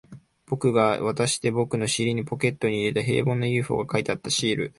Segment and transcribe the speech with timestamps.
[0.47, 4.69] 君が僕に渡して、僕が尻にポケットに入れた、平凡な ＵＦＯ が描いてあるシールだった